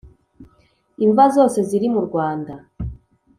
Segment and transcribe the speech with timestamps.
[1.05, 2.53] Imva zose ziri mu Rwanda